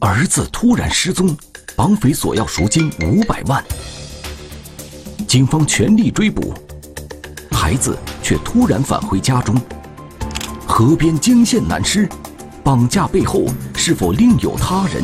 [0.00, 1.34] 儿子突然失踪，
[1.74, 3.64] 绑匪索要赎金五百万。
[5.26, 6.52] 警方全力追捕，
[7.50, 9.58] 孩子却突然返回家中。
[10.66, 12.06] 河边惊现男尸，
[12.62, 15.02] 绑架背后是否另有他人？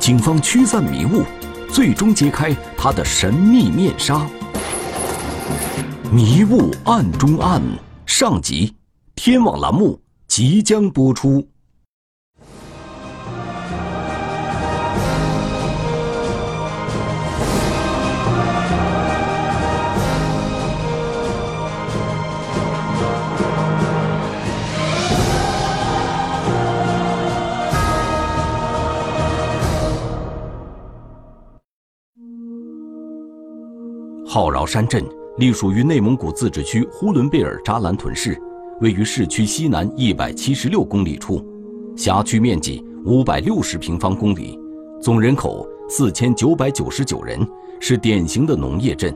[0.00, 1.22] 警方驱散迷雾，
[1.70, 4.26] 最终揭开他的神秘面纱。
[6.10, 7.60] 迷雾暗中暗，
[8.06, 8.74] 上集，
[9.14, 11.46] 天网栏目即将播出。
[34.38, 35.04] 浩饶山镇
[35.38, 38.40] 隶属于内蒙古自治区呼伦贝尔扎兰屯市，
[38.80, 41.44] 位于市区西南一百七十六公里处，
[41.96, 44.56] 辖区面积五百六十平方公里，
[45.02, 47.44] 总人口四千九百九十九人，
[47.80, 49.12] 是典型的农业镇。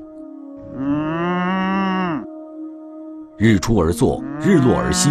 [3.39, 5.09] 日出而作，日落而息，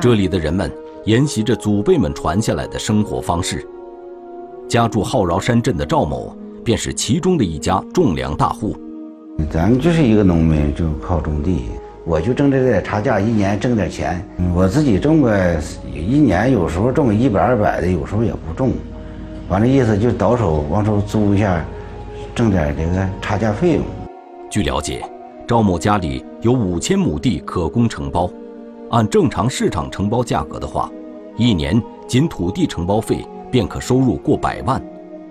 [0.00, 0.72] 这里的人们
[1.04, 3.68] 沿袭着祖辈们传下来的生活方式。
[4.66, 6.34] 家住浩饶山镇的赵某，
[6.64, 8.74] 便是其中的一家种粮大户。
[9.50, 11.64] 咱就是一个农民，就靠种地。
[12.04, 14.22] 我就挣这点差价，一年挣点钱。
[14.54, 15.56] 我自己种个
[15.94, 18.72] 一年，有时候种个一百二百的，有时候也不种。
[19.48, 21.64] 完了意思就倒手往出租一下，
[22.34, 23.82] 挣点这个差价费用。
[24.50, 25.02] 据了解，
[25.46, 28.30] 赵某家里有五千亩地可供承包，
[28.90, 30.90] 按正常市场承包价格的话，
[31.36, 34.82] 一年仅土地承包费便可收入过百万。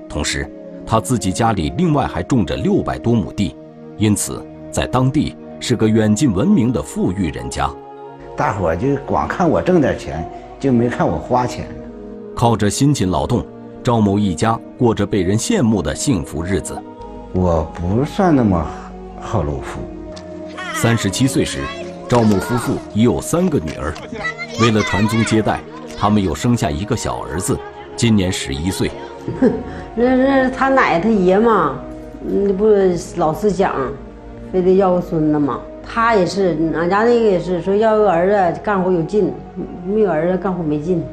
[0.07, 0.49] 同时，
[0.85, 3.55] 他自己家里另外还种着六百多亩地。
[4.01, 7.69] 因此，在当地是个远近闻名的富裕人家。
[8.35, 10.27] 大伙就光看我挣点钱，
[10.59, 11.67] 就没看我花钱。
[12.35, 13.45] 靠着辛勤劳动，
[13.83, 16.75] 赵某一家过着被人羡慕的幸福日子。
[17.31, 18.65] 我不算那么
[19.19, 19.79] 好露富。
[20.73, 21.59] 三十七岁时，
[22.09, 23.93] 赵某夫妇已有三个女儿。
[24.59, 25.59] 为了传宗接代，
[25.95, 27.55] 他们又生下一个小儿子，
[27.95, 28.89] 今年十一岁。
[29.39, 29.51] 哼，
[29.93, 31.75] 那是他奶他爷嘛。
[32.23, 32.67] 你不
[33.17, 33.75] 老是讲，
[34.51, 35.59] 非得要个孙子吗？
[35.83, 39.33] 他也是，俺家那个也是说要个儿子干活有劲，
[39.85, 41.03] 没有儿子干活没劲。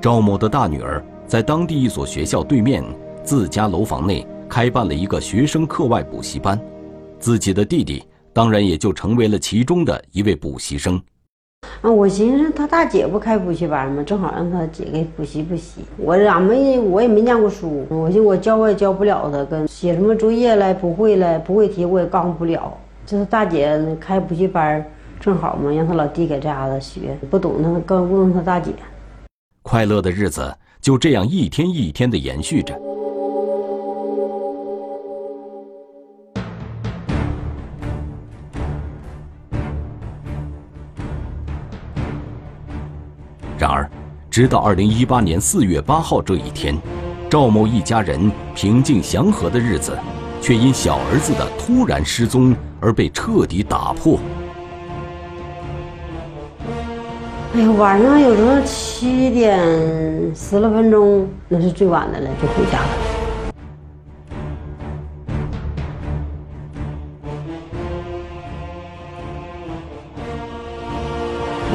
[0.00, 2.84] 赵某的大女儿在当地一所学校对面
[3.22, 6.60] 自家楼房内开办了一个学生课外补习班，
[7.18, 8.04] 自己的弟弟
[8.34, 11.00] 当然也就成为了其中的一位补习生。
[11.80, 14.02] 啊，我寻思他大姐不开补习班吗？
[14.02, 15.82] 正好让他姐给补习补习。
[15.96, 22.72] 我俺没，我也没念过书，我寻我教我也教不了他，跟写什么作业来不会了，不会题我也告诉不了。
[23.06, 24.84] 这是大姐开补习班，
[25.20, 28.72] 正好嘛，让他老弟给这嘎达学，不懂他更问问他大姐。
[29.62, 32.74] 快乐的日子就这样一天一天的延续着。
[44.34, 46.76] 直到二零一八年四月八号这一天，
[47.30, 49.96] 赵某一家人平静祥和的日子，
[50.40, 54.18] 却因小儿子的突然失踪而被彻底打破。
[57.54, 59.56] 哎呀，晚上有时候七点
[60.34, 62.88] 十来分钟，那是最晚的了，就回家了。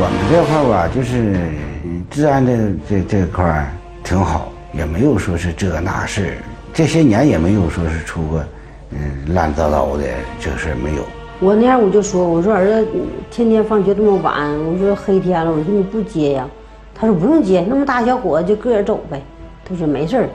[0.01, 1.68] 我们这块儿吧，就是
[2.09, 2.53] 治安这
[2.89, 3.67] 这这块儿
[4.03, 6.37] 挺好，也没有说是这那事
[6.73, 8.43] 这些年也没有说是出过
[8.91, 8.99] 嗯
[9.33, 10.03] 乱糟糟的
[10.39, 11.03] 这事儿没有。
[11.39, 12.87] 我那样我就说，我说儿子
[13.29, 16.47] 天天放学这么晚，我说黑天了，我说你不接呀？
[16.95, 19.21] 他说不用接，那么大小伙子就个人走呗。
[19.63, 20.29] 他说没事儿。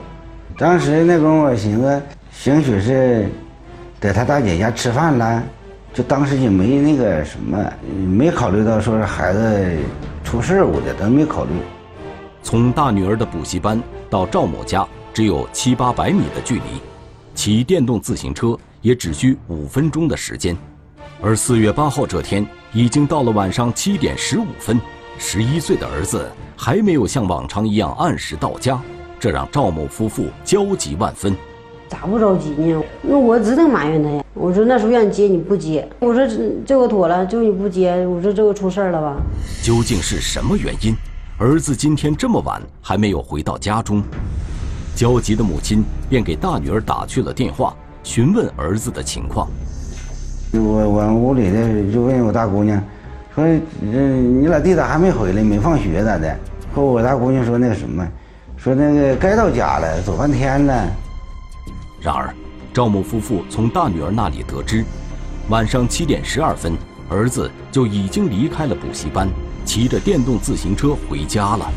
[0.57, 3.27] 当时那功夫我寻思，兴许是
[3.99, 5.43] 在他大姐家吃饭了。
[5.93, 7.57] 就当时也没那个什么，
[8.07, 9.77] 没考虑到说是孩子
[10.35, 11.51] 出事故的，都没考虑。
[12.43, 16.81] 从大女儿的补习班到赵某家只有七八百米的距离，
[17.33, 20.53] 骑电动自行车也只需五分钟的时间。
[21.21, 24.77] 而四月八号这天已经到了晚上七点十五分，
[25.17, 28.77] 十一岁的儿子还没有像往常一样按时到家，
[29.17, 31.33] 这让赵某夫妇焦急万分。
[31.87, 32.83] 咋不着急呢？
[33.01, 34.23] 那我只能埋怨他呀。
[34.33, 36.35] 我说那时候让你接你不接，我说这
[36.65, 39.15] 这个妥了，就你不接，我说这个出事了吧？
[39.63, 40.93] 究竟是什么原因？
[41.37, 44.01] 儿子今天这么晚还没有回到家中，
[44.95, 49.47] 焦急的母亲便给大女儿打去了电话，询问儿子的情况。
[50.53, 52.81] 我我屋里的就问我大姑娘，
[53.33, 53.43] 说
[53.81, 55.43] 嗯你老弟咋还没回来？
[55.43, 56.35] 没放学咋的？
[56.73, 58.05] 后我大姑娘说那个什么，
[58.57, 60.87] 说那个该到家了，走半天了。
[62.05, 62.31] 然而，
[62.71, 64.85] 赵某夫妇从大女儿那里得知，
[65.49, 66.73] 晚上七点十二分，
[67.09, 69.27] 儿子就已经离开了补习班，
[69.65, 71.67] 骑着电动自行车回家了。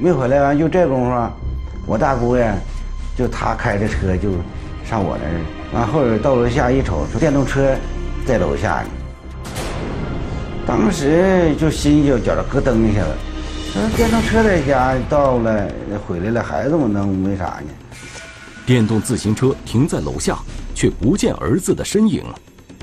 [0.00, 1.30] 没回来完，就这功夫，
[1.86, 2.52] 我大姑爷
[3.16, 4.30] 就他开着车就
[4.84, 7.72] 上我那儿，完后边到楼下一瞅，说电动车
[8.26, 8.88] 在楼下呢。
[10.66, 13.14] 当时就心就觉着咯噔一下子，
[13.74, 15.68] 说电动车在家到了，
[16.04, 17.70] 回来了，孩子们能没啥呢？
[18.70, 20.38] 电动自行车停在楼下，
[20.76, 22.22] 却不见儿子的身影，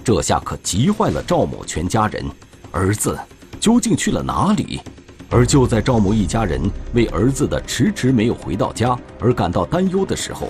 [0.04, 2.26] 这下可急坏了赵某全家人。
[2.74, 3.18] 儿子
[3.58, 4.82] 究竟去了哪里？
[5.30, 6.60] 而就在赵某一家人
[6.94, 10.50] 为儿子的迟迟没有回到家而感到担忧的时候，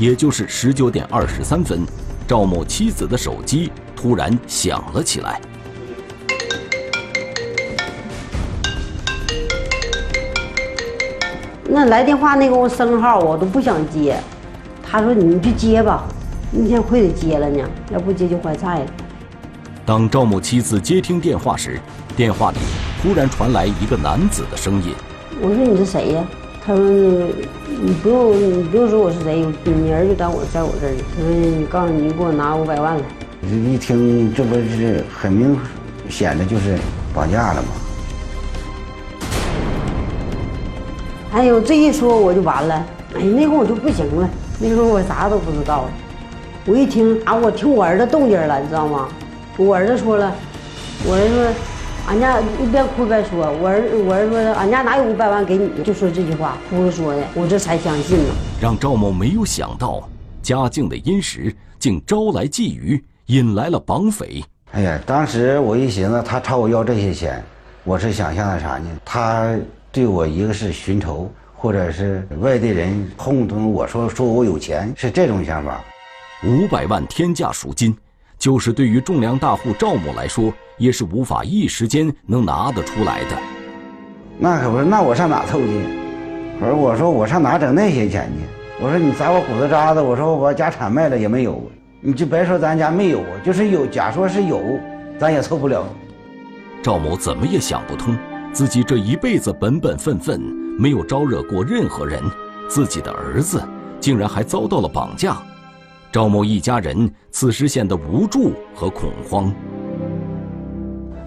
[0.00, 1.86] 也就是十九点二十三分，
[2.26, 5.40] 赵某妻子的手机突然响了起来。
[11.68, 14.20] 那来电话那个我生号我都不想接，
[14.88, 16.04] 他说你去接吧，
[16.52, 18.86] 明天会得接了呢，要不接就坏菜了。
[19.84, 21.80] 当赵某妻子接听电话时，
[22.16, 22.56] 电话里
[23.02, 24.94] 突然传来一个男子的声音。
[25.40, 26.24] 我说你是谁呀？
[26.64, 31.02] 他说你不用你不用说我是谁，你儿子在我在我这儿呢。
[31.16, 33.02] 他说你告诉你给我拿五百万来。
[33.42, 35.58] 一听这不是很明
[36.08, 36.78] 显的就是
[37.12, 37.68] 绑架了吗？
[41.32, 42.74] 哎呦，这一说我就完了。
[43.14, 45.84] 哎，那会儿我就不行了，那时候我啥都不知道。
[46.64, 49.08] 我一听啊，我听我儿子动静了，你知道吗？
[49.56, 50.34] 我儿子说了，
[51.04, 51.52] 我儿子说，
[52.08, 55.70] 俺家一边哭一边说，我儿我儿子说，俺家哪有五百万给你？
[55.84, 58.34] 就说这句话，哭着说的，我这才相信呢。
[58.60, 60.08] 让赵某没有想到，
[60.42, 64.42] 家境的殷实竟招来觊觎，引来了绑匪。
[64.72, 67.42] 哎呀，当时我一寻思，他朝我要这些钱，
[67.84, 68.88] 我是想象的啥呢？
[69.04, 69.54] 他。
[69.92, 75.82] 对我一个是寻仇，或者是外地人哄同我说说我有钱，是这种想法。
[76.44, 77.96] 五百万天价赎金，
[78.38, 83.36] 就是对于种粮大户赵某来说，也是无法一时间能拿得出来的。
[84.38, 85.66] 那可不是，那我上哪凑去？
[86.60, 88.44] 我说我说我上哪整那些钱去？
[88.84, 91.62] 我说你砸我骨头渣子，我说我把家产卖了也没有，
[92.02, 94.60] 你就别说咱家没有，就是有，假说是有，
[95.18, 95.86] 咱也凑不了。
[96.82, 98.16] 赵某怎么也想不通。
[98.52, 100.40] 自己这一辈子本本分分，
[100.78, 102.22] 没有招惹过任何人，
[102.68, 103.62] 自己的儿子
[103.98, 105.38] 竟然还遭到了绑架，
[106.12, 109.50] 赵某一家人此时显得无助和恐慌。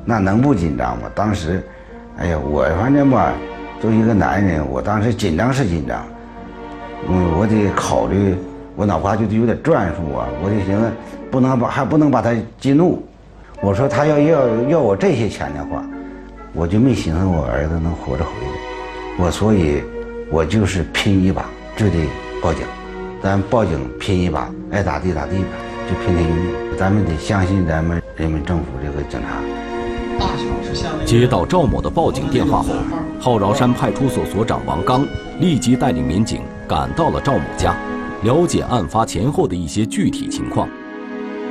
[0.06, 1.10] 那能不紧张吗？
[1.16, 1.64] 当时，
[2.18, 3.34] 哎呀，我反正吧，
[3.82, 6.06] 作为一个男人，我当时紧张是紧张，
[7.08, 8.36] 嗯，我得考虑，
[8.76, 10.92] 我脑瓜就得有点转数啊，我得寻思，
[11.32, 13.04] 不能把还不能把他激怒。
[13.62, 15.84] 我说他要要要我这些钱的话。
[16.52, 18.49] 我就没寻思我儿子能活着回来，
[19.22, 19.84] 我所以，
[20.32, 21.46] 我就是拼一把，
[21.76, 22.08] 就得
[22.42, 22.66] 报警。
[23.22, 25.50] 咱报警拼一把，爱咋地咋地吧，
[25.90, 26.78] 就拼他一命。
[26.78, 29.44] 咱们得相信咱们人民政府这个警察。
[31.06, 32.70] 接到赵某的报警电话后，
[33.20, 35.06] 浩饶山派出所所长王刚
[35.42, 37.76] 立即带领民警赶到了赵某家，
[38.24, 40.70] 了解案发前后的一些具体情况。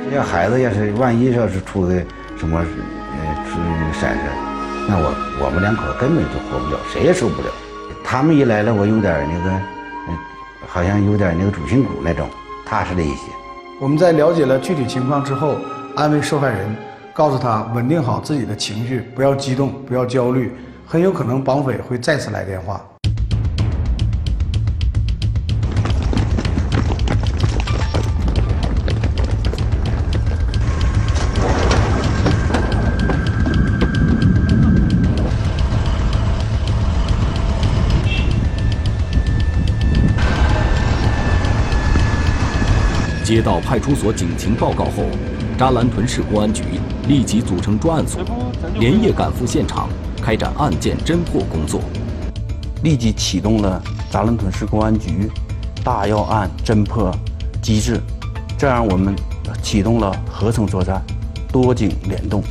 [0.09, 1.93] 这孩子要是万一要是出个
[2.35, 3.59] 什么呃出
[3.99, 4.48] 闪失。
[4.89, 5.13] 那我
[5.45, 7.47] 我们两口子根本就活不了，谁也受不了。
[8.03, 9.51] 他们一来了，我有点那个，
[10.07, 10.17] 嗯，
[10.67, 12.27] 好像有点那个主心骨那种，
[12.65, 13.27] 踏实了一些。
[13.79, 15.57] 我们在了解了具体情况之后，
[15.95, 16.75] 安慰受害人，
[17.13, 20.51] 告诉他稳定好自己的情绪，不要激动，不要焦虑，
[20.87, 22.81] 很有可能绑匪会再次来电话。
[43.29, 45.03] 接到派出所警情报告后，
[45.55, 46.63] 扎兰屯市公安局
[47.07, 48.17] 立即组成专案组，
[48.79, 49.87] 连夜赶赴现场，
[50.19, 51.79] 开展案件侦破工作。
[52.81, 55.29] 立即启动了扎兰屯市公安局
[55.83, 57.15] 大要案侦破
[57.61, 58.01] 机制，
[58.57, 59.15] 这样我们
[59.61, 60.99] 启动了合成作战，
[61.51, 62.41] 多警联动。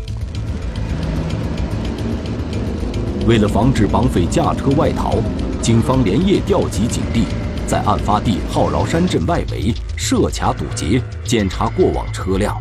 [3.26, 5.16] 为了防止绑匪驾车外逃，
[5.61, 7.25] 警方连夜调集警力。
[7.68, 12.58] 在案发地浩饶山镇外围设卡堵截，检查过往车辆。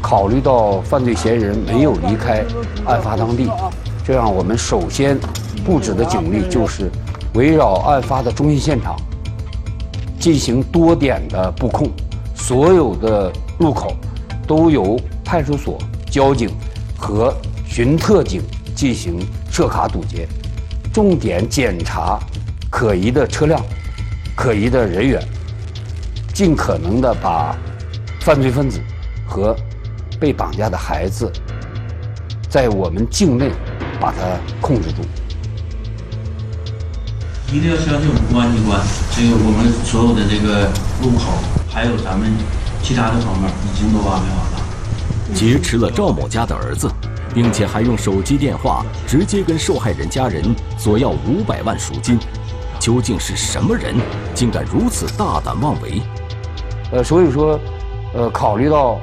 [0.00, 2.42] 考虑到犯罪嫌疑人没有离开
[2.86, 3.50] 案发当地，
[4.02, 5.18] 这样我们首先
[5.62, 6.90] 布置的警力就是
[7.34, 8.96] 围绕案发的中心现场
[10.18, 11.90] 进行多点的布控，
[12.34, 13.92] 所有的路口
[14.46, 15.76] 都由派出所
[16.10, 16.48] 交警
[16.96, 17.34] 和
[17.68, 18.40] 巡特警
[18.76, 19.18] 进行
[19.50, 20.28] 设卡堵截，
[20.92, 22.20] 重点检查
[22.70, 23.58] 可疑的车辆、
[24.36, 25.20] 可疑的人员，
[26.34, 27.56] 尽可能的把
[28.20, 28.78] 犯罪分子
[29.26, 29.56] 和
[30.20, 31.32] 被绑架的孩子
[32.50, 33.50] 在我们境内
[33.98, 34.18] 把它
[34.60, 35.02] 控制住。
[37.50, 38.78] 一定要相信我们公安机关，
[39.12, 40.68] 这个我们所有的这个
[41.00, 41.32] 路口，
[41.70, 42.30] 还有咱们
[42.82, 45.34] 其他的方面，已经都安排好了。
[45.34, 46.90] 劫持了赵某家的儿子，
[47.36, 50.42] 并且还用手机电话直接跟受害人家人
[50.78, 52.18] 索要五百万赎金，
[52.80, 53.94] 究竟是什么人，
[54.34, 56.00] 竟敢如此大胆妄为？
[56.92, 57.60] 呃，所以说，
[58.14, 58.98] 呃，考虑到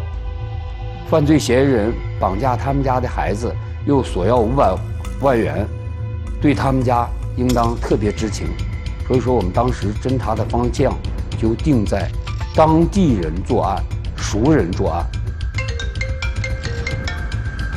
[1.08, 3.54] 犯罪嫌疑人绑架他们家的孩子，
[3.86, 4.76] 又索要五百
[5.22, 5.68] 万元，
[6.42, 7.08] 对他们家。
[7.36, 8.46] 应当特别知情，
[9.08, 10.94] 所以说我们当时侦查的方向
[11.36, 12.08] 就定在
[12.56, 13.84] 当地人作案、
[14.16, 15.04] 熟人作案。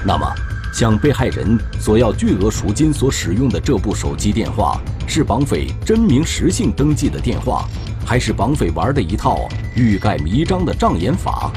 [0.05, 0.31] 那么，
[0.77, 7.65] 向被害人索要巨额赎金所使用的这部手机电话，是绑匪真名实姓登记的电话，
[8.05, 11.51] 还是绑匪玩的一套欲盖弥彰的障眼法？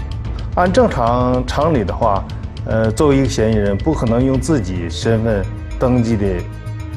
[0.55, 2.23] 按正常常理的话，
[2.65, 5.45] 呃，作为一个嫌疑人，不可能用自己身份
[5.77, 6.25] 登记的。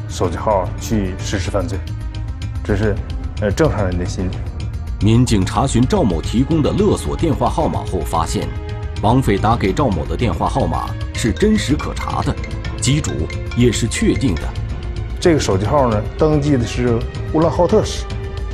[0.08, 1.78] 手机号去实施犯罪，
[2.62, 2.94] 这是
[3.40, 4.34] 呃正常人的心理。
[5.00, 8.46] 民警查询赵某提供的勒索电话号码后，发现
[9.00, 10.90] 绑匪打给赵某的电话号码
[11.22, 12.34] 是真实可查的，
[12.80, 13.12] 机主
[13.56, 14.42] 也是确定的。
[15.20, 16.98] 这个手机号呢，登记的是
[17.32, 18.04] 乌兰浩特市，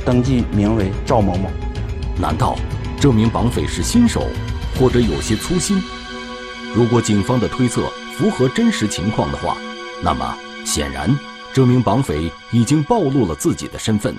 [0.05, 1.49] 登记名为赵某某。
[2.15, 2.55] 难道
[3.01, 4.27] 这名绑匪是新手，
[4.77, 5.81] 或者有些粗心？
[6.75, 9.57] 如果警方的推测符合真实情况的话，
[10.03, 11.09] 那么显然。
[11.51, 14.15] 这名绑匪已经暴露了自己的身份，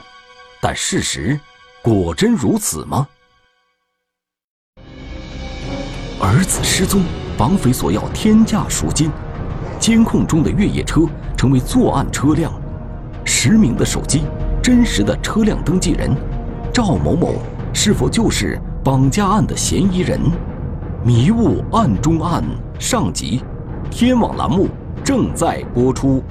[0.61, 1.38] 但事实
[1.83, 3.07] 果真如此吗？
[6.19, 7.04] 儿子失踪，
[7.40, 9.11] 绑匪索要天价赎金，
[9.78, 11.06] 监控中的越野车
[11.38, 12.52] 成为作案车辆，
[13.25, 14.25] 实名的手机，
[14.62, 16.14] 真实的车辆登记人，
[16.70, 17.37] 赵某某
[17.73, 20.20] 是否就是绑架案的嫌疑人？
[21.02, 22.44] 迷雾案中案
[22.78, 23.42] 上集，
[23.90, 24.68] 天网栏目
[25.02, 26.23] 正在播出。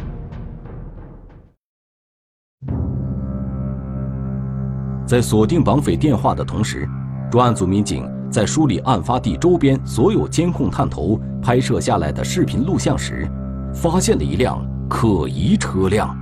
[5.07, 6.87] 在锁定绑匪电话的同时，
[7.31, 13.27] 专案组民警在梳理案发地周边所有监控探头拍摄下来的视频录像时，
[13.74, 16.15] 发现了一辆可疑车辆。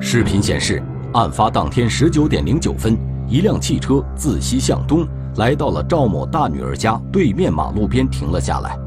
[0.00, 2.96] 视频显示，案发当天十九点零九分，
[3.28, 8.78] 一辆汽车自西向东来到了赵某大女儿家对面马路边停了下来。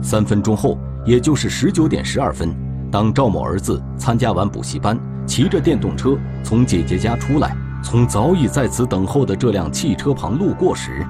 [0.00, 2.54] 三分钟后，也就是十九点十二分，
[2.92, 7.56] 当赵某儿子参加完补习班，骑着电动车从姐姐家出来。
[7.82, 11.06] 从早已在此等候的这辆汽车旁路过时，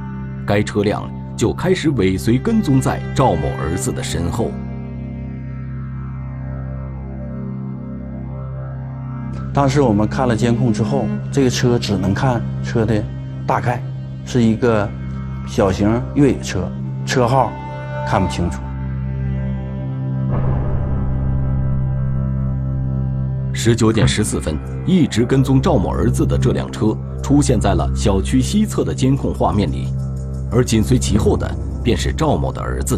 [0.46, 4.50] 该车辆就开始尾随跟踪在赵某儿子的身后。
[9.52, 13.02] 当时我们看了监控之后，这个车只能看车的
[13.46, 13.80] 大概，
[14.24, 14.88] 是一个
[15.46, 16.68] 小型越野车，
[17.06, 17.52] 车号
[18.06, 18.60] 看不清楚。
[23.52, 26.86] 十九点十四分，一直跟踪赵某儿子的这辆车
[27.22, 29.86] 出现在了小区西侧的监控画面里，
[30.54, 32.96] 而紧随其后的便是赵某的儿子。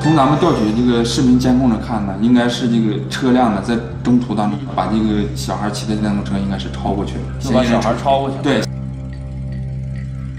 [0.00, 8.42] 从咱们调取这个视频监控来看呢，应该是这个车辆呢在中途当中把这个小孩骑的电动车应该是超过去了，就把小孩超过去了。
[8.42, 8.62] 对。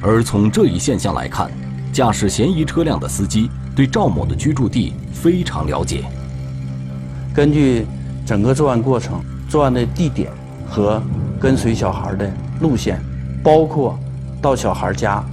[0.02, 1.50] 而从这一现象来看，
[1.92, 6.06] 驾驶嫌疑车辆的司机对赵某的居住地非常了解。
[7.34, 7.88] 根据
[8.26, 10.30] 整个作案过程、作案的地点
[10.68, 11.02] 和
[11.40, 12.30] 跟随小孩的
[12.60, 13.00] 路线，
[13.44, 13.98] 包括
[14.42, 15.24] 到小孩家，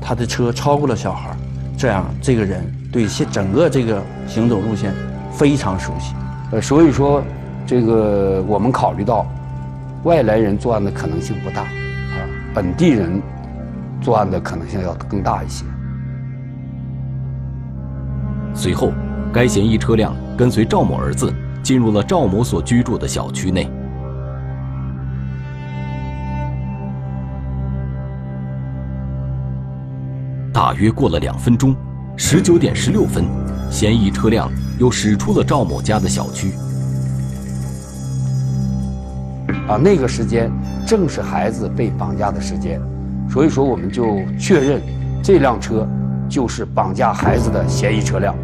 [0.00, 1.34] 他的车超过了小孩，
[1.76, 4.94] 这样这个人对现整个这个行走路线
[5.32, 6.14] 非常熟悉。
[6.52, 7.22] 呃，所以说，
[7.66, 9.26] 这个我们考虑到
[10.04, 12.22] 外来人作案的可能性不大，啊，
[12.54, 13.20] 本地人。
[14.02, 15.64] 作案的可能性要更大一些。
[18.52, 18.92] 随后，
[19.32, 21.32] 该嫌疑车辆跟随赵某儿子
[21.62, 23.70] 进入了赵某所居住的小区内。
[30.52, 31.74] 大约过了两分钟，
[32.16, 33.24] 十九点十六分，
[33.70, 36.52] 嫌疑车辆又驶出了赵某家的小区。
[39.66, 40.50] 啊，那个时间
[40.86, 42.80] 正是孩子被绑架的时间。
[43.30, 44.82] 所以说，我们就确认
[45.22, 45.88] 这辆车
[46.28, 48.34] 就是绑架孩子的嫌疑车辆。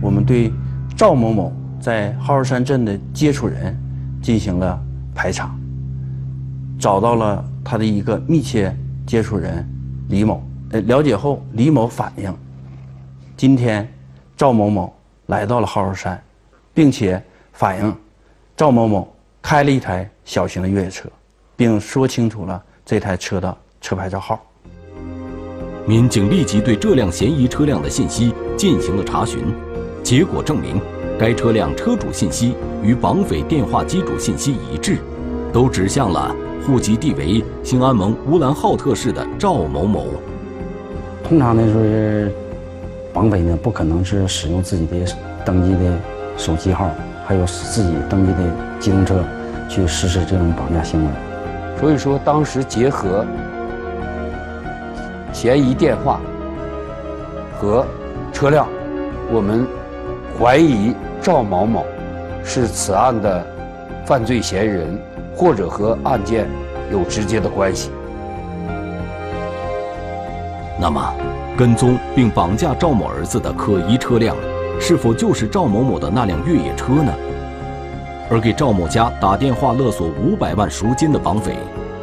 [0.00, 0.52] 我们对
[0.96, 1.52] 赵某某
[1.82, 3.76] 在浩山镇的接触人
[4.22, 4.80] 进行了
[5.12, 5.52] 排查，
[6.78, 8.72] 找到了他的一个密切
[9.04, 9.68] 接触人
[10.08, 10.40] 李某。
[10.70, 12.32] 呃，了解后，李某反映，
[13.36, 13.92] 今天
[14.36, 14.94] 赵某某
[15.26, 16.22] 来到了浩山，
[16.72, 17.20] 并且
[17.52, 17.92] 反映
[18.56, 19.12] 赵某某
[19.42, 21.08] 开了一台小型的越野车，
[21.56, 24.40] 并说清楚了这台车的车牌照号。
[25.84, 29.42] 民警立即对这辆嫌疑车辆的信息进行了查询，
[30.04, 30.80] 结果证明，
[31.18, 34.98] 该车辆车主信息与绑匪电话机主信息一致，
[35.52, 36.34] 都指向了
[36.66, 40.06] 户籍地为兴安盟乌兰浩特市的赵某某。
[41.22, 42.32] 通常呢，说是
[43.12, 44.96] 绑匪呢不可能是使用自己的
[45.44, 45.98] 登记的
[46.36, 46.90] 手机号，
[47.24, 48.38] 还有自己登记的
[48.80, 49.22] 机动车
[49.68, 51.10] 去实施这种绑架行为。
[51.80, 53.24] 所以说，当时结合
[55.32, 56.20] 嫌疑电话
[57.58, 57.86] 和
[58.32, 58.66] 车辆，
[59.32, 59.66] 我们
[60.42, 61.86] 怀疑赵某某
[62.42, 63.46] 是此案的
[64.04, 64.98] 犯罪嫌疑人，
[65.36, 66.48] 或者和案件
[66.90, 67.92] 有直接的关系。
[70.80, 71.14] 那么，
[71.56, 74.34] 跟踪并绑架赵某儿子的可疑车辆，
[74.80, 77.14] 是否就是赵某某的那辆越野车呢？
[78.28, 81.54] 而给赵某家打电话勒索五百万赎金的绑匪，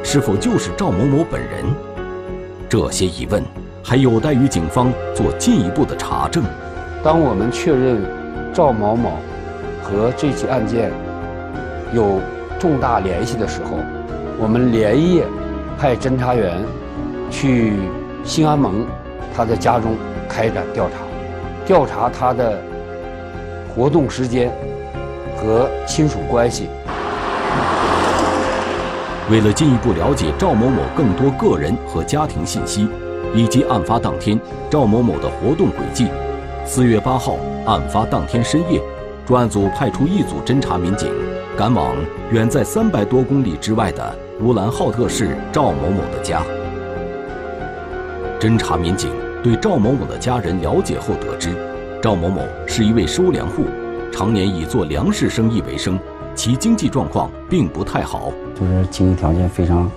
[0.01, 1.65] 是否就是赵某某本人？
[2.69, 3.43] 这些疑问
[3.83, 6.41] 还有待于警方做进一步的查证。
[7.03, 8.01] 当我们确认
[8.59, 9.11] 赵某某
[9.81, 10.91] 和这起案件
[11.93, 12.19] 有
[12.59, 13.77] 重大联系的时候，
[14.37, 15.23] 我们连夜
[15.77, 16.61] 派侦查员
[17.31, 17.75] 去。
[18.25, 18.85] 兴安盟，
[19.33, 19.95] 他的家中
[20.27, 20.97] 开展调查，
[21.65, 22.59] 调查他的
[23.73, 24.51] 活动时间
[25.37, 26.67] 和亲属关系。
[29.31, 32.89] 为了进一步了解赵某某更多个人和家庭信息，
[33.33, 34.37] 以及案发当天
[34.69, 36.09] 赵某某的活动轨迹，
[36.71, 37.35] 四月八号
[37.65, 38.79] 案发当天深夜，
[39.25, 41.11] 专案组派出一组侦查民警，
[41.57, 41.95] 赶往
[42.31, 46.43] 远在三百多公里之外的乌兰浩特市赵某某的家。
[48.39, 49.09] 侦查民警
[49.41, 51.55] 对赵某某的家人了解后得知，
[52.03, 53.63] 赵某某是一位收粮户，
[54.11, 55.99] 常年以做粮食生意为生，
[56.35, 59.89] 其经济状况并不太好，就是经济条件非常，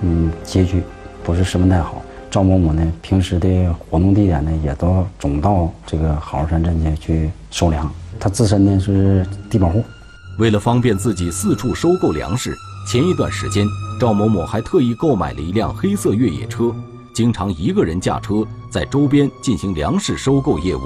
[0.00, 0.82] 嗯，拮据，
[1.22, 2.02] 不是十分太好。
[2.36, 7.90] 赵某某呢，平时的活动地点呢，也都总到这个好山镇去去收粮。
[8.20, 9.82] 他自身呢是低保户，
[10.38, 12.54] 为了方便自己四处收购粮食，
[12.86, 13.66] 前一段时间，
[13.98, 16.74] 赵某某还特意购买了一辆黑色越野车。
[17.14, 20.82] 经常一个人驾车在周边进行粮食收购业务。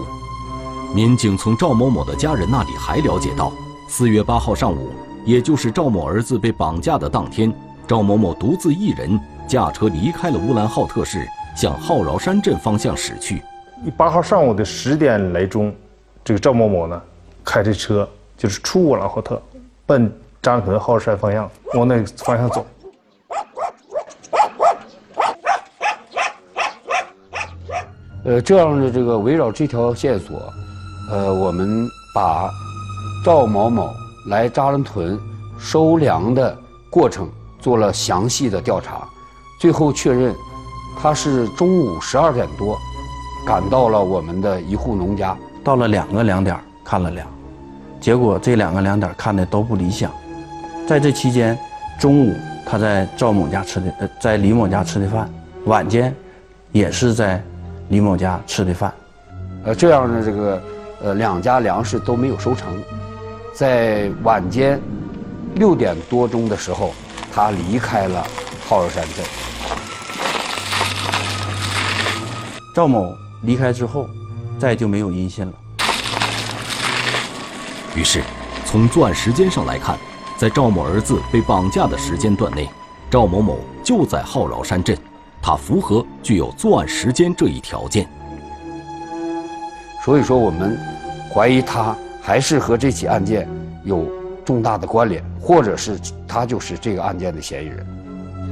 [0.94, 3.52] 民警从赵某某的家人那里还了解到，
[3.88, 4.90] 四月八号上午，
[5.24, 7.52] 也就是赵某儿子被绑架的当天，
[7.88, 11.26] 赵某某独自一人驾车离开了乌兰浩特市，
[11.60, 13.42] 向浩饶山镇方向驶去。
[13.94, 15.74] 八号上午的十点来钟，
[16.24, 17.02] 这个赵某某呢，
[17.44, 19.42] 开着车就是出乌兰浩特，
[19.84, 22.66] 奔张屯浩山方向往那个方向走。
[28.24, 30.50] 呃，这样的这个围绕这条线索，
[31.10, 32.50] 呃，我们把
[33.22, 33.90] 赵某某
[34.28, 35.20] 来扎兰屯
[35.58, 36.56] 收粮的
[36.88, 39.06] 过程做了详细的调查，
[39.60, 40.34] 最后确认
[41.02, 42.78] 他是中午十二点多
[43.46, 47.26] 赶到了我们的一户农家，到了两个粮点看了粮，
[48.00, 50.10] 结果这两个粮点看的都不理想，
[50.86, 51.58] 在这期间，
[51.98, 52.34] 中午
[52.66, 55.28] 他在赵某家吃的，呃，在李某家吃的饭，
[55.64, 56.14] 晚间
[56.72, 57.42] 也是在。
[57.88, 58.94] 李某家吃的饭，
[59.64, 60.62] 呃，这样的这个，
[61.02, 62.80] 呃，两家粮食都没有收成，
[63.52, 64.80] 在晚间
[65.56, 66.92] 六点多钟的时候，
[67.32, 68.24] 他离开了
[68.64, 69.49] 浩尔山镇。
[72.80, 74.08] 赵某离开之后，
[74.58, 75.52] 再就没有音信了。
[77.94, 78.22] 于是，
[78.64, 79.98] 从作案时间上来看，
[80.38, 82.70] 在赵某儿子被绑架的时间段内，
[83.10, 84.96] 赵某某就在浩饶山镇。
[85.42, 88.08] 他符合具有作案时间这一条件，
[90.02, 90.80] 所以说我们
[91.34, 93.46] 怀疑他还是和这起案件
[93.84, 94.10] 有
[94.42, 97.86] 重大的关联，或者是他就是这个案件的嫌疑人。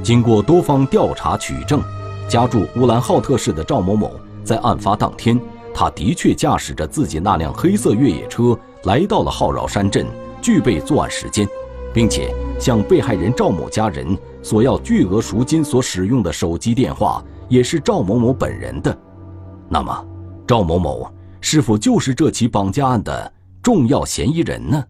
[0.03, 1.81] 经过多方调查取证，
[2.29, 4.11] 家住乌兰浩特市的赵某某
[4.43, 5.37] 在案发当天，
[5.73, 10.05] 他的确驾驶着自己那辆黑色越野车来到了浩饶山镇，
[10.39, 11.47] 具备作案时间，
[11.91, 14.15] 并且向被害人赵某家人。
[14.43, 18.95] 索要巨额赎金所使用的手机电话也是赵某某本人的，
[19.67, 20.05] 那么
[20.47, 21.11] 赵某某
[21.41, 24.83] 是否就是这起绑架案的重要嫌疑人呢？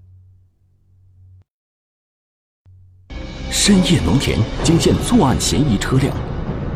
[3.50, 6.16] 深夜农田惊现作案嫌疑车辆，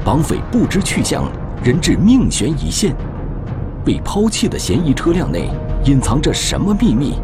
[0.03, 1.23] 绑匪不知去向，
[1.63, 2.93] 人质命悬一线。
[3.85, 5.49] 被抛弃的嫌疑车辆内
[5.85, 7.15] 隐藏着什么秘密？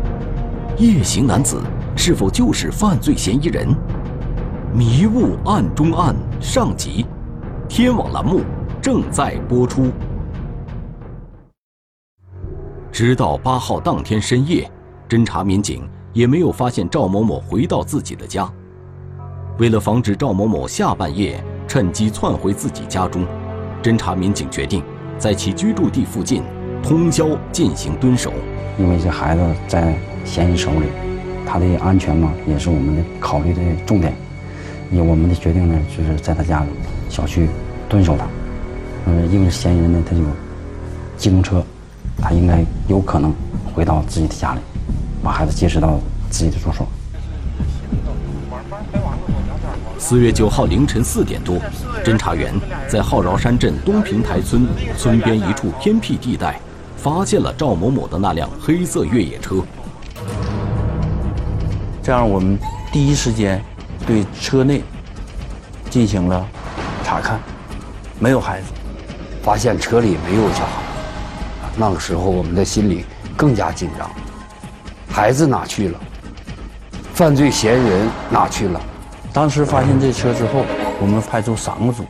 [0.77, 1.61] 夜行男子
[1.95, 3.67] 是否就是犯罪嫌疑人？
[4.73, 7.05] 迷雾暗中案上集，
[7.67, 8.41] 天网栏目
[8.81, 9.91] 正在播出。
[12.91, 14.69] 直到八号当天深夜，
[15.07, 18.49] 侦查民警也没有发现赵某某回到自己的家。
[19.57, 23.23] 为了防止赵某某下半夜趁机窜回自己家中，
[23.83, 24.83] 侦查民警决定
[25.19, 26.41] 在其居住地附近
[26.81, 28.33] 通宵进行蹲守。
[28.79, 30.87] 因为这孩子在嫌疑手里，
[31.45, 34.15] 他的安全嘛也是我们的考虑的重点。
[34.91, 36.65] 以我们的决定呢，就是在他家里
[37.07, 37.47] 小区
[37.87, 38.25] 蹲守他。
[39.05, 40.23] 嗯，因为嫌疑人呢，他有
[41.17, 41.63] 机动车，
[42.19, 43.31] 他应该有可能
[43.75, 44.59] 回到自己的家里，
[45.21, 45.99] 把孩子接持到
[46.31, 46.87] 自己的住所。
[49.99, 51.57] 四月九号凌晨四点多，
[52.05, 52.53] 侦查员
[52.87, 54.65] 在浩饶山镇东平台村
[54.97, 56.57] 村边一处偏僻地带，
[56.95, 59.57] 发现了赵某某的那辆黑色越野车。
[62.01, 62.57] 这样，我们
[62.91, 63.61] 第一时间。
[64.07, 64.81] 对车内
[65.87, 66.43] 进行了
[67.03, 67.39] 查看，
[68.17, 68.71] 没有孩子，
[69.43, 70.71] 发现车里没有小孩。
[71.75, 73.05] 那个时候我们的心里
[73.37, 74.09] 更加紧张，
[75.11, 75.99] 孩子哪去了？
[77.13, 78.81] 犯罪嫌疑人哪去了？
[79.33, 80.63] 当时发现这车之后，
[81.01, 82.03] 我们派出三个组，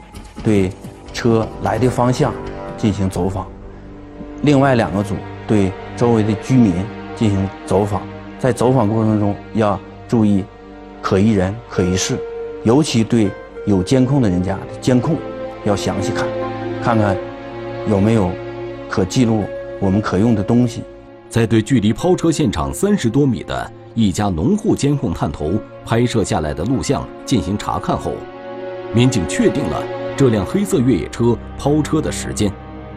[0.43, 0.71] 对
[1.13, 2.34] 车来的方向
[2.77, 3.47] 进行走访，
[4.43, 5.15] 另外两个组
[5.47, 6.73] 对周围的居民
[7.15, 8.01] 进行走访，
[8.38, 10.43] 在走访过程中要注意。
[11.01, 12.19] 可疑人、可疑事，
[12.65, 13.32] 尤其对
[13.65, 15.15] 有监控的人家的监控
[15.63, 16.27] 要详细看，
[16.84, 17.15] 看看
[17.88, 18.29] 有没有
[18.89, 19.45] 可记录
[19.79, 20.84] 我们可用的东西。
[21.29, 28.13] 在对距离抛车现场三十多米的一家农户监控探头拍摄下来的录像进行查看后，
[28.95, 29.83] 民警确定了
[30.15, 32.49] 这辆黑色越野车抛车的时间。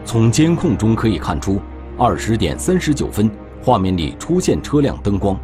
[0.05, 1.59] 从监控中可以看出，
[1.97, 3.29] 二十点三十九分，
[3.61, 5.37] 画面里出现车辆灯光，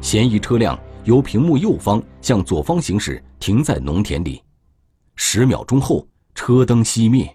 [0.00, 0.78] 嫌疑车辆。
[1.04, 4.42] 由屏幕右方向左方行驶，停在农田里。
[5.16, 7.30] 十秒钟后，车灯熄灭。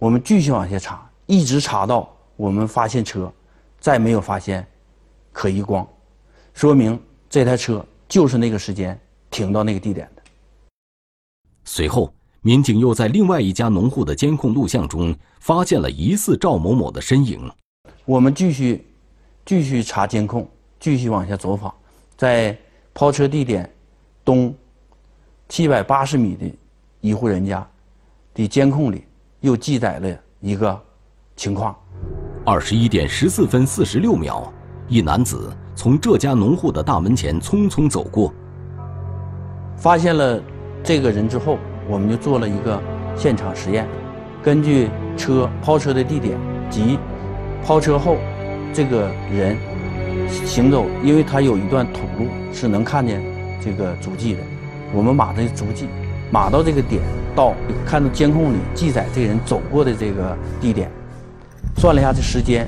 [0.00, 3.32] 我们继续往下查，一直查到我们发现车，
[3.78, 4.66] 再没有发现
[5.30, 5.86] 可疑光，
[6.56, 8.98] 说明这台车就是那个时间
[9.30, 10.22] 停到那个地点的。
[11.64, 17.38] 随后，民警又在另外一家农户的监控录像中发现了疑似赵某某的身影。
[18.06, 18.86] 我们继续
[19.44, 20.48] 继续查监控，
[20.80, 21.72] 继续往下走访，
[22.16, 22.58] 在。
[22.98, 23.70] 抛车地点
[24.24, 24.54] 东
[25.50, 26.50] 七百八十米的
[27.02, 27.68] 一户人家
[28.32, 29.04] 的监控里，
[29.40, 30.82] 又记载了一个
[31.36, 31.76] 情况：
[32.42, 34.50] 二十一点十四分四十六秒，
[34.88, 38.32] 一男子从这家农户的大门前匆匆走过。
[39.76, 40.40] 发现了
[40.82, 42.80] 这个人之后，我们就做了一个
[43.14, 43.86] 现场实验，
[44.42, 46.38] 根据车抛车的地点
[46.70, 46.98] 及
[47.62, 48.16] 抛车后
[48.72, 49.56] 这个人。
[50.44, 53.22] 行走，因为他有一段土路是能看见
[53.60, 54.40] 这个足迹的。
[54.92, 55.86] 我们码的足迹，
[56.32, 57.02] 码到这个点，
[57.34, 57.52] 到
[57.84, 60.90] 看到监控里记载这人走过的这个地点，
[61.76, 62.66] 算了一下这时间，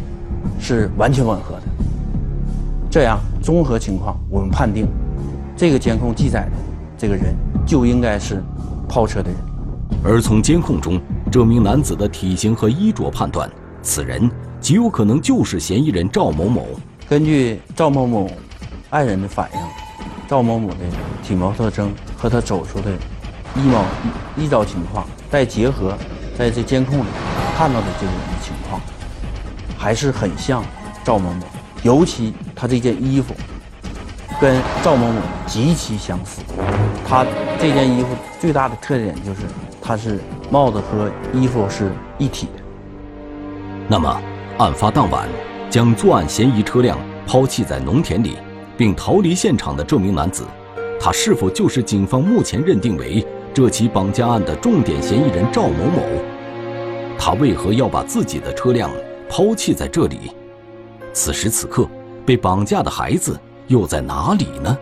[0.61, 1.63] 是完全吻合的。
[2.91, 4.87] 这样综合情况，我们判定
[5.57, 6.53] 这个监控记载的
[6.97, 7.35] 这个人
[7.67, 8.43] 就应该是
[8.89, 9.39] 抛车的人。
[10.03, 13.51] 而从监控中这名男子的体型和衣着判断，
[13.83, 16.67] 此人极有可能就是嫌疑人赵某某。
[17.09, 18.31] 根据赵某某
[18.91, 19.59] 爱人的反映，
[20.27, 20.77] 赵某某的
[21.23, 22.91] 体貌特征和他走出的
[23.55, 23.85] 衣帽
[24.37, 25.95] 衣着情况，再结合
[26.39, 27.09] 在这监控里
[27.57, 28.81] 看到的这个人的情况，
[29.77, 30.65] 还是很像
[31.05, 31.45] 赵某某。
[31.83, 33.33] 尤其他这件衣服
[34.41, 36.43] 跟赵某某极其相似。
[37.07, 37.25] 他
[37.57, 38.09] 这件衣服
[38.41, 39.43] 最大的特点就是，
[39.81, 40.19] 他是
[40.51, 42.63] 帽子和衣服是一体的。
[43.87, 44.21] 那么，
[44.59, 45.29] 案发当晚。
[45.71, 48.39] 将作案嫌疑车辆抛弃在农田里，
[48.75, 50.45] 并逃离现场的这名男子，
[50.99, 56.03] 他是否就是警方目前认定为这起绑架案的重点嫌疑人赵某某？
[57.19, 58.91] 他为何要把自己的车辆
[59.29, 60.33] 抛弃在这里？
[61.13, 61.87] 此时此刻，
[62.29, 64.77] 被绑架的孩子又在哪里呢？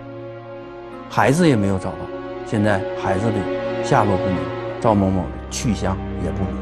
[1.08, 1.98] 孩子也没有找到，
[2.44, 4.36] 现在孩子的下落不明，
[4.80, 6.56] 赵某某的去向也不明。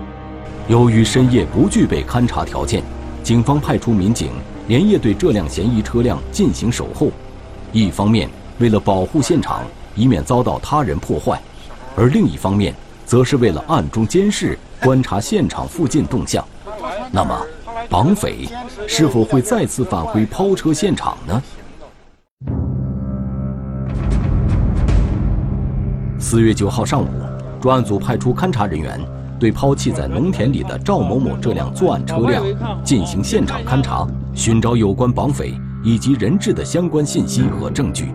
[0.68, 2.82] 由于深夜不具备勘查条件。
[3.22, 4.32] 警方派出民警
[4.66, 7.08] 连夜对这辆嫌疑车辆进行守候，
[7.72, 9.62] 一方面为了保护现场，
[9.94, 11.38] 以免遭到他人破坏；
[11.96, 12.74] 而另一方面，
[13.06, 16.46] 则是为了暗中监视、观察现场附近动向。
[17.10, 17.40] 那么，
[17.88, 18.48] 绑匪
[18.86, 21.42] 是否会再次返回抛车现场呢？
[26.18, 27.08] 四月九号上午，
[27.60, 29.00] 专案组派出勘查人员。
[29.36, 32.42] 对抛弃在农田里的赵某某这辆作案车辆
[32.82, 38.14] 进行现场勘查，寻找有关绑匪以及人质的相关信息和证据。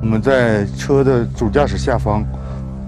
[0.00, 2.22] 我们在车的主驾驶下方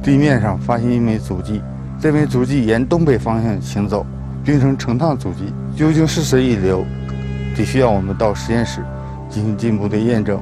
[0.02, 1.62] 地面上发现一枚足迹，
[2.00, 4.06] 这枚足迹沿东北方向行走，
[4.42, 6.84] 并成成趟足迹，究竟是谁遗留，
[7.54, 8.82] 得需要我们到实验室
[9.28, 10.40] 进行进一步的验证。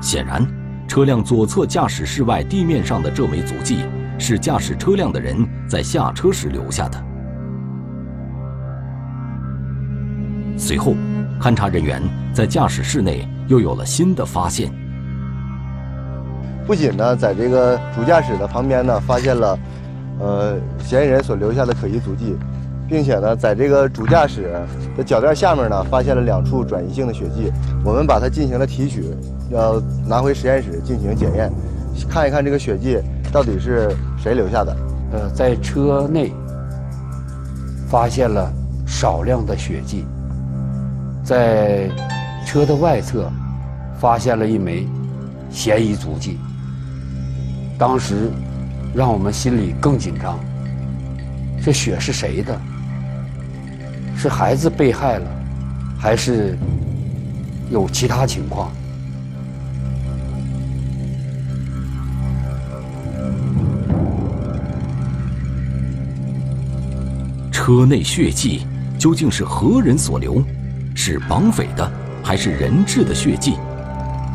[0.00, 0.46] 显然，
[0.88, 3.80] 车辆左侧驾驶室外地面上的这枚足迹
[4.18, 5.36] 是驾驶车辆的人
[5.68, 7.04] 在下车时留下的。
[10.56, 10.94] 随后，
[11.38, 14.72] 勘查人员在驾驶室内又有了新的发现。
[16.66, 19.58] 不仅呢，在这个主驾驶的旁边呢，发现了，
[20.18, 22.36] 呃，嫌疑人所留下的可疑足迹，
[22.88, 24.52] 并且呢，在这个主驾驶
[24.96, 27.52] 的脚垫下面呢，发现了两处转移性的血迹。
[27.84, 29.04] 我们把它进行了提取，
[29.48, 31.52] 要拿回实验室进行检验，
[32.10, 32.98] 看一看这个血迹
[33.32, 34.76] 到底是谁留下的。
[35.12, 36.32] 呃，在车内
[37.88, 38.52] 发现了
[38.84, 40.04] 少量的血迹，
[41.22, 41.88] 在
[42.44, 43.30] 车的外侧
[44.00, 44.84] 发现了一枚
[45.48, 46.40] 嫌疑足迹。
[47.78, 48.30] 当时，
[48.94, 50.38] 让我们心里更紧张。
[51.62, 52.58] 这血是谁的？
[54.16, 55.30] 是孩子被害了，
[55.98, 56.56] 还是
[57.70, 58.70] 有其他情况？
[67.52, 68.64] 车内血迹
[68.96, 70.42] 究竟是何人所留？
[70.94, 73.56] 是绑匪的，还是人质的血迹？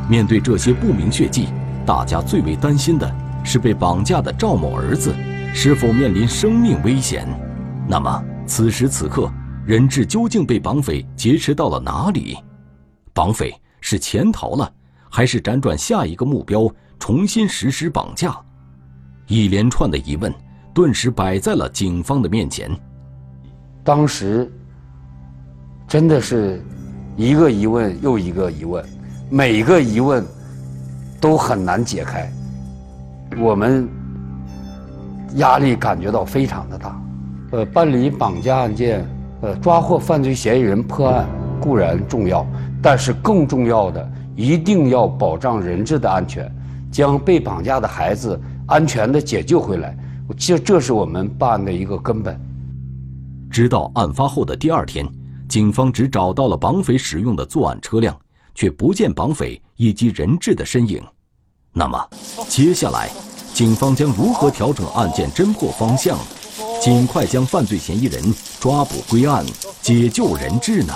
[0.08, 1.48] 面对这些不明血迹，
[1.86, 3.21] 大家最为担心的。
[3.44, 5.14] 是被绑架的赵某儿子，
[5.54, 7.28] 是否面临生命危险？
[7.88, 9.32] 那么此时此刻，
[9.66, 12.38] 人质究竟被绑匪劫持到了哪里？
[13.14, 14.72] 绑匪是潜逃了，
[15.10, 18.36] 还是辗转下一个目标，重新实施绑架？
[19.28, 20.34] 一连串的疑问
[20.74, 22.72] 顿时摆在了警方的面前。
[23.84, 24.50] 当时
[25.88, 26.64] 真的是
[27.18, 28.86] 一个疑问又一个疑问，
[29.30, 30.26] 每个疑问
[31.20, 32.32] 都很难解开。
[33.38, 33.88] 我们
[35.36, 37.02] 压力感觉到非常的大，
[37.52, 39.06] 呃，办理绑架案件，
[39.42, 41.26] 呃，抓获犯罪嫌疑人破案
[41.60, 42.46] 固然重要，
[42.82, 46.54] 但是更重要的一定要保障人质的安全，
[46.92, 49.98] 将被绑架的孩子安全的解救回来，
[50.38, 52.40] 这这是我们办案的一个根本。
[53.50, 55.08] 直到案发后的第二天，
[55.48, 58.16] 警方只找到了绑匪使用的作案车辆，
[58.54, 61.02] 却不见绑匪以及人质的身影。
[61.74, 61.98] 那么，
[62.50, 63.10] 接下来，
[63.54, 66.18] 警方将如何调整案件侦破方向，
[66.82, 68.22] 尽快将犯罪嫌疑人
[68.60, 69.46] 抓捕归案，
[69.82, 70.94] 解救人质呢？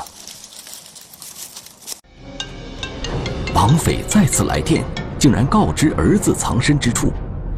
[3.54, 4.84] 绑匪再次来电，
[5.18, 7.10] 竟然告知儿子藏身之处，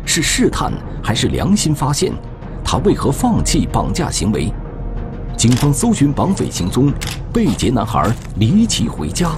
[0.06, 0.72] 是试探
[1.04, 2.14] 还是良心发现？
[2.64, 4.54] 他为何放弃绑架行为？
[5.36, 6.94] 警方搜寻绑匪行踪，
[7.34, 9.32] 被劫男孩离奇回家，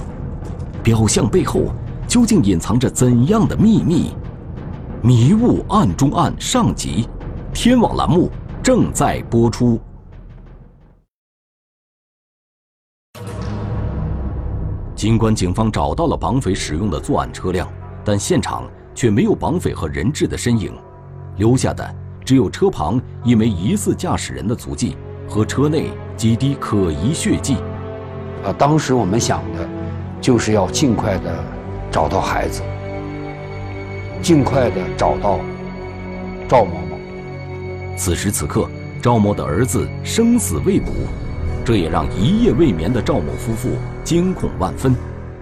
[0.82, 1.72] 表象背后。
[2.10, 4.10] 究竟隐藏着怎样的秘密？
[5.00, 7.08] 迷雾案中案上集，
[7.54, 8.28] 天网栏目
[8.60, 9.80] 正在播出。
[14.96, 17.68] 尽管警方找到了绑匪使用的作案车辆，
[18.04, 20.74] 但现场却没有绑匪和人质的身影，
[21.36, 21.94] 留下的
[22.24, 24.96] 只有车旁一枚疑似驾驶人的足迹
[25.28, 27.58] 和车内几滴可疑血迹。
[28.44, 29.68] 啊，当时我们想的，
[30.20, 31.59] 就是要尽快的。
[31.90, 32.62] 找到孩子，
[34.22, 35.40] 尽快的找到
[36.48, 36.96] 赵某某。
[37.96, 38.68] 此时此刻，
[39.02, 40.92] 赵某的儿子生死未卜，
[41.64, 43.70] 这也让一夜未眠的赵某夫妇
[44.04, 44.94] 惊恐万分。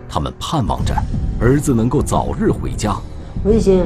[0.09, 0.95] 他们盼望着
[1.39, 2.97] 儿子能够早日回家。
[3.45, 3.83] 我就心，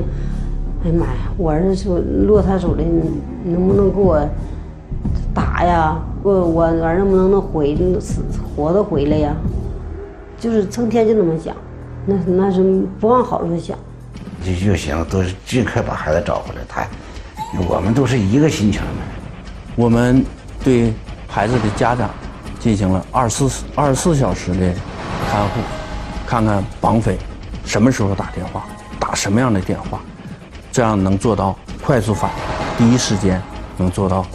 [0.85, 2.85] 哎呀妈呀，我儿子说落他手里，
[3.45, 4.25] 能不能给我
[5.35, 6.01] 打呀？
[6.23, 8.23] 我我儿子能不能能回死
[8.55, 9.35] 活着回来呀？
[10.39, 11.57] 就是成天就那么想。
[12.05, 13.79] 那那是不往好处想，
[14.45, 16.61] 就就行，都是尽快把孩子找回来。
[16.69, 16.85] 他，
[17.69, 18.87] 我们都是一个心情的。
[19.77, 20.25] 我们
[20.65, 20.93] 对
[21.29, 22.11] 孩子的家长
[22.59, 24.75] 进行了二十四二十四小时的
[25.31, 25.61] 看护，
[26.27, 27.17] 看看绑匪
[27.65, 28.65] 什么时候打电话，
[28.99, 30.01] 打什么样的电话，
[30.73, 32.31] 这样能做到快速反
[32.79, 33.41] 应，第一时间
[33.77, 34.27] 能做到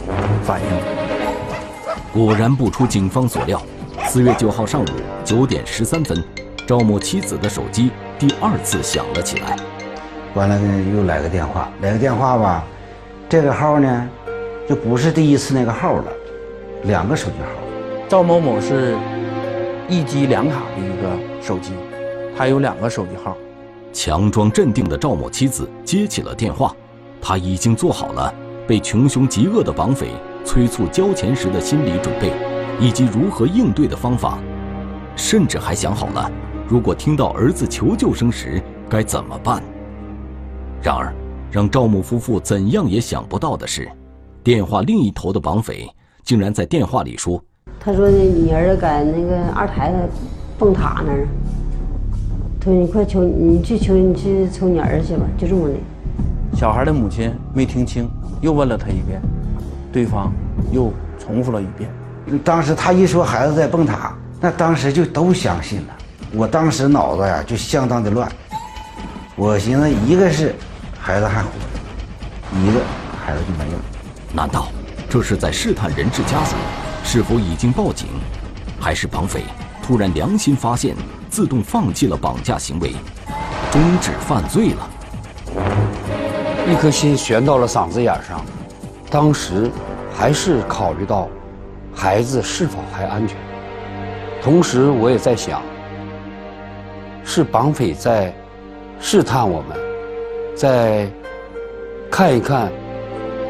[0.42, 0.66] 反应。
[2.10, 3.60] 果然不出警方所料，
[4.06, 4.86] 四月九号上午
[5.22, 6.24] 九点十三分。
[6.68, 9.56] 赵某妻子的手机第二次响了起来，
[10.34, 12.62] 完了呢，又来个电话，来个电话吧，
[13.26, 14.06] 这个号呢，
[14.68, 16.12] 就不是第一次那个号了，
[16.82, 17.62] 两个手机号。
[18.06, 18.94] 赵某某是
[19.88, 21.08] 一机两卡的一个
[21.40, 21.72] 手机，
[22.36, 23.34] 他有两个手机号。
[23.90, 26.76] 强装镇定的赵某妻子接起了电话，
[27.18, 28.30] 他已经做好了
[28.66, 30.08] 被穷凶极恶的绑匪
[30.44, 32.30] 催促交钱时的心理准备，
[32.78, 34.38] 以及如何应对的方法，
[35.16, 36.30] 甚至还想好了。
[36.68, 39.62] 如果听到儿子求救声时，该怎么办？
[40.82, 41.14] 然而，
[41.50, 43.88] 让赵某夫妇怎样也想不到的是，
[44.44, 45.88] 电话另一头的绑匪
[46.22, 47.42] 竟然在电话里说
[47.80, 50.06] ：“他说你儿子在那个二台的
[50.58, 51.26] 蹦塔那儿，
[52.60, 55.74] 他说你快求你去求你去求你儿子去吧，就这么的。”
[56.54, 58.10] 小孩的母亲没听清，
[58.42, 59.22] 又问了他一遍，
[59.90, 60.30] 对方
[60.70, 61.88] 又重复了一遍。
[62.44, 65.94] 当时他一说孩子在蹦塔，那当时就都相信了。
[66.32, 68.30] 我当时脑子呀就相当的乱，
[69.34, 70.54] 我寻思一个是
[71.00, 72.80] 孩子还活着，一个
[73.24, 73.78] 孩子就没了。
[74.34, 74.68] 难道
[75.08, 76.54] 这是在试探人质家属
[77.02, 78.08] 是否已经报警，
[78.78, 79.44] 还是绑匪
[79.82, 80.94] 突然良心发现，
[81.30, 82.92] 自动放弃了绑架行为，
[83.72, 84.90] 终止犯罪了？
[86.70, 88.44] 一颗心悬到了嗓子眼上，
[89.10, 89.70] 当时
[90.14, 91.26] 还是考虑到
[91.94, 93.34] 孩子是否还安全，
[94.42, 95.62] 同时我也在想。
[97.30, 98.34] 是绑匪在
[98.98, 99.76] 试探我们，
[100.56, 101.06] 在
[102.10, 102.72] 看一看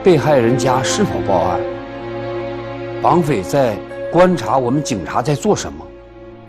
[0.03, 1.61] 被害人家是否报案。
[3.01, 3.77] 绑匪在
[4.12, 5.87] 观察我们警察在做什么。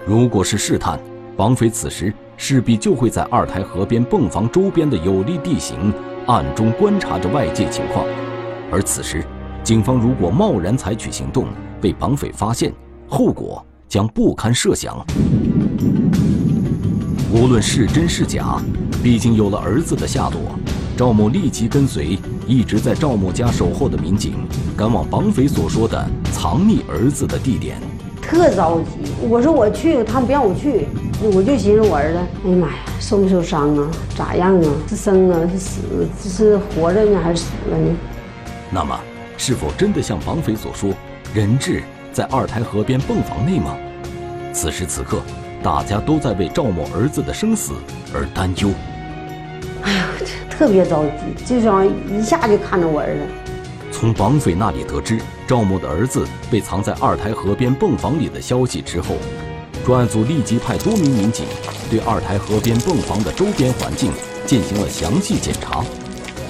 [0.08, 1.00] 如果是试探，
[1.38, 5.94] 绑匪此时势必就会在二台河边泵房周边的有利地形
[6.26, 8.08] 暗中观察着外界情况。
[8.72, 9.24] 而此时，
[9.64, 11.46] 警方如果贸然采取行动，
[11.80, 12.74] 被绑匪发现，
[13.08, 14.98] 后果将不堪设想。
[17.32, 18.60] 无论是真是假，
[19.04, 20.42] 毕竟有了儿子的下落，
[20.98, 24.34] 赵某立即跟随一直在赵某家守候的民警，
[24.76, 27.78] 赶往绑匪所说的藏匿儿子的地点。
[28.20, 30.88] 特着急，我说我去，他们不让我去，
[31.22, 33.88] 我就寻思我儿子，哎呀妈呀，受没受伤啊？
[34.18, 34.66] 咋样啊？
[34.88, 35.40] 是生啊？
[35.52, 35.82] 是死？
[36.24, 37.96] 是活着呢还是死了呢？
[38.72, 39.00] 那么，
[39.38, 40.92] 是否真的像绑匪所说，
[41.32, 43.78] 人质在二台河边泵房内吗？
[44.52, 45.22] 此时此刻。
[45.62, 47.74] 大家都在为赵某儿子的生死
[48.14, 48.72] 而担忧。
[49.82, 50.08] 哎呀，
[50.50, 53.22] 特别着急，就想一下就看着我儿子。
[53.92, 59.16] 从绑匪那里得知赵某的儿子被藏在二台河边泵房里的消息之后，
[59.86, 61.46] 专案组立即派多名民警
[61.90, 64.12] 对二台河边泵房的周边环境
[64.46, 65.84] 进行了详细检查。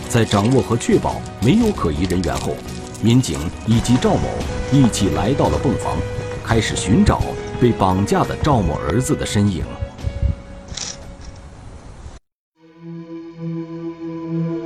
[0.08, 2.56] 在掌握和确保没有可疑人员后，
[3.02, 4.28] 民警以及赵某
[4.72, 5.98] 一起来到了泵房，
[6.43, 7.22] 开始寻找。
[7.62, 9.63] 被绑架的赵某儿子的身影。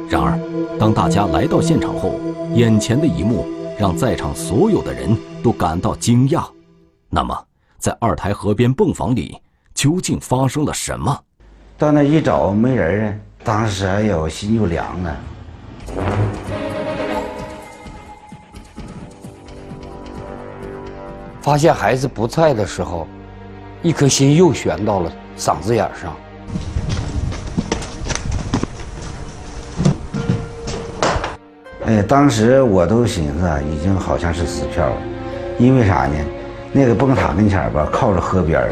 [0.10, 0.40] 然而，
[0.80, 2.20] 当大家来到现场后，
[2.54, 3.48] 眼前的一幕
[3.80, 6.46] 让在场所有的人都感到惊讶。
[7.10, 7.36] 那么，
[7.80, 9.38] 在二台河边泵房里
[9.74, 11.20] 究竟发生了什么？
[11.78, 13.20] 到那一找没人啊！
[13.44, 15.18] 当时哎呦，心就凉了。
[21.44, 23.06] 发现孩子不在的时候，
[23.82, 26.16] 一颗心又悬到了嗓子眼上。
[31.86, 34.96] 哎，当时我都寻思啊，已经好像是死票了，
[35.60, 36.16] 因为啥呢？
[36.72, 38.72] 那个泵塔跟前吧，靠着河边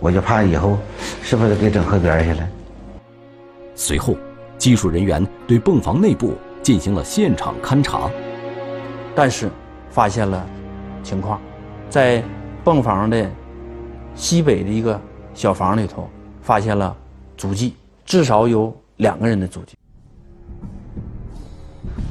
[0.00, 0.76] 我就怕以后
[1.22, 2.48] 是不是给整河边去了。
[3.76, 4.16] 随后，
[4.58, 8.10] 技术人员对泵房内部进行了现场勘查，
[9.14, 9.48] 但是
[9.88, 10.44] 发现了
[11.04, 11.40] 情况。
[11.90, 12.22] 在
[12.62, 13.28] 泵房的
[14.14, 14.98] 西北的一个
[15.34, 16.08] 小房里头，
[16.40, 16.96] 发现了
[17.36, 17.74] 足迹，
[18.06, 19.76] 至少有两个人的足迹。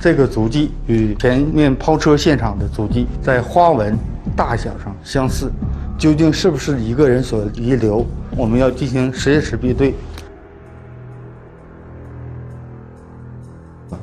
[0.01, 3.97] 这个足迹与前面抛车现场的足迹在花纹、
[4.35, 5.49] 大小上相似，
[5.97, 8.05] 究竟是不是一个人所遗留？
[8.35, 9.95] 我们要进行实验室比对。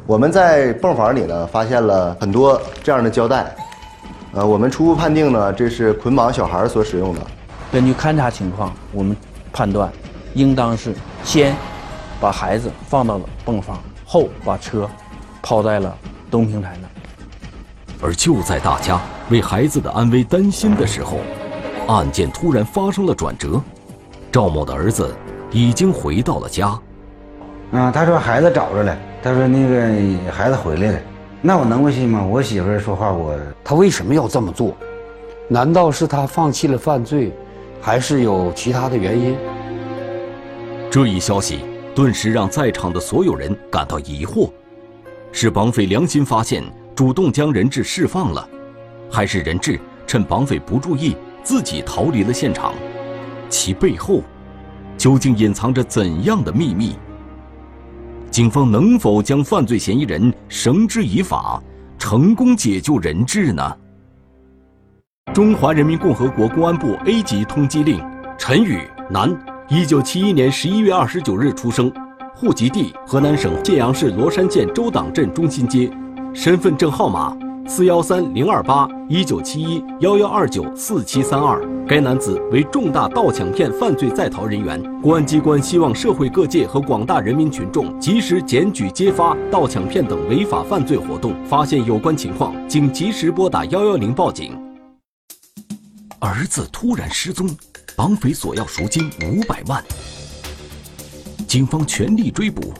[0.07, 3.55] 我们在泵房里呢，发现了很多这样的胶带。
[4.33, 7.21] 呃，我们初步判定呢，这是捆绑小孩所使用的。
[7.73, 9.17] 根据勘查情况，我们
[9.53, 9.91] 判断，
[10.35, 11.55] 应当是先
[12.21, 14.89] 把孩子放到了泵房，后把车
[15.43, 15.97] 抛在了
[16.31, 16.89] 东平台那。
[18.03, 21.19] 而就在大家为孩子的安危担心的时候，
[21.89, 23.61] 案件突然发生了转折。
[24.31, 25.17] 赵某的儿子
[25.51, 26.69] 已经回到了家。
[27.73, 30.99] 啊，他说孩子找着了，他说那个孩子回来了。
[31.43, 32.25] 那我能不信吗？
[32.25, 34.77] 我媳妇说话，我他为什么要这么做？
[35.49, 37.33] 难道是他放弃了犯罪，
[37.81, 39.37] 还是有其他的原因？
[40.91, 41.61] 这一消息
[41.95, 44.51] 顿时让在场的所有人感到疑惑：
[45.31, 46.65] 是绑匪良心发现，
[46.97, 48.49] 主动将人质释放了，
[49.11, 52.75] 还是人质趁绑匪不注意自己逃离了现场？
[53.49, 54.23] 其背后
[54.99, 56.97] 究竟隐藏着怎样的秘密？
[58.37, 61.59] 警方能否将犯罪嫌疑人绳之以法，
[61.99, 63.75] 成功解救人质呢？
[65.33, 67.99] 中华人民共和国公安部 A 级通缉令：
[68.37, 69.35] 陈宇，男，
[69.71, 71.91] 一九七一年十一月二十九日出生，
[72.35, 75.91] 户籍地河南省信阳市罗山县周党镇中心街，
[76.35, 77.35] 身份证号码
[77.69, 81.61] 四幺三零二八一九七一幺幺二九四七三二。
[81.87, 94.57] 该男子为重大盗抢骗犯罪在逃人员，公安机关希望社会各界和广大人民群众及时检举揭发盗抢骗等违法犯罪活动，发现有关情况，请及时拨打幺幺零报警。
[96.21, 97.49] 儿子突然失踪。
[97.97, 99.83] 绑匪索要赎金五百万，
[101.49, 102.75] 警方全力追捕，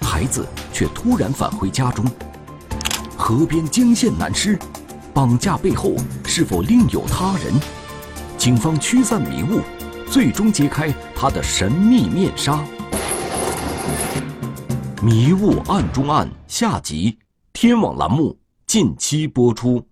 [0.00, 2.04] 孩子却突然返回家中。
[3.16, 4.58] 河边惊现男尸，
[5.14, 5.94] 绑架背后
[6.24, 7.54] 是否另有他人？
[8.36, 9.60] 警方驱散迷雾，
[10.10, 12.62] 最终揭开他的神秘面纱。
[15.02, 17.18] 迷雾案中案下集，
[17.52, 19.82] 天网栏目近期播出。